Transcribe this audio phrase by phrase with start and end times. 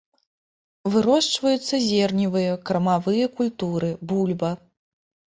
[0.93, 4.51] Вырошчваюцца зерневыя, кармавыя культуры, бульба.